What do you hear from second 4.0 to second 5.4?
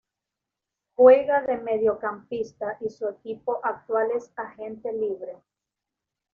es Agente libre.